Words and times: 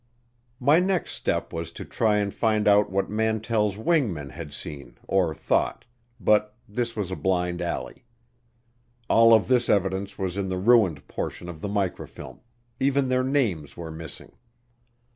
My 0.59 0.79
next 0.79 1.11
step 1.11 1.53
was 1.53 1.71
to 1.73 1.85
try 1.85 2.23
to 2.23 2.31
find 2.31 2.67
out 2.67 2.89
what 2.91 3.07
Mantell's 3.11 3.77
wing 3.77 4.11
men 4.11 4.29
had 4.29 4.51
seen 4.51 4.97
or 5.07 5.35
thought 5.35 5.85
but 6.19 6.55
this 6.67 6.95
was 6.95 7.11
a 7.11 7.15
blind 7.15 7.61
alley. 7.61 8.03
All 9.11 9.31
of 9.31 9.47
this 9.47 9.69
evidence 9.69 10.17
was 10.17 10.37
in 10.37 10.47
the 10.49 10.57
ruined 10.57 11.07
portion 11.07 11.47
of 11.47 11.61
the 11.61 11.69
microfilm, 11.69 12.39
even 12.79 13.09
their 13.09 13.23
names 13.23 13.77
were 13.77 13.91
missing. 13.91 14.31